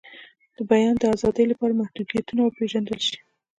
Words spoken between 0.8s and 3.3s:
د آزادۍ لپاره محدودیتونه وپیژندل شي.